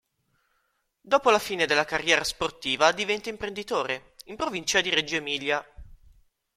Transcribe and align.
Dopo 1.01 1.29
la 1.29 1.37
fine 1.37 1.67
della 1.67 1.85
carriera 1.85 2.23
sportiva 2.23 2.91
diventa 2.91 3.29
imprenditore, 3.29 4.15
in 4.25 4.35
provincia 4.35 4.81
di 4.81 4.89
Reggio 4.89 5.17
Emilia. 5.17 5.63